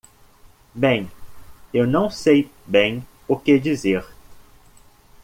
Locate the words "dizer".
3.59-4.03